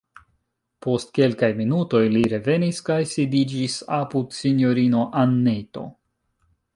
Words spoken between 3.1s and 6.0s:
sidiĝis apud sinjorino Anneto.